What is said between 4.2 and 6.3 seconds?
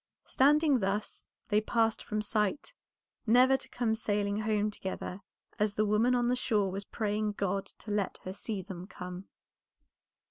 home together as the woman on